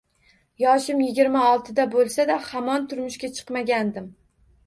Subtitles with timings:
[0.61, 4.09] Yoshim yigirma oltida bo`lsa-da, hamon turmushga chiqmagandim